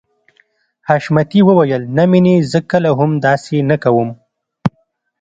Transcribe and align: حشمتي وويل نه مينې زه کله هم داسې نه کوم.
حشمتي 0.87 1.39
وويل 1.47 1.83
نه 1.97 2.03
مينې 2.11 2.35
زه 2.51 2.59
کله 2.71 2.89
هم 2.99 3.11
داسې 3.25 3.55
نه 3.69 3.75
کوم. 3.83 4.09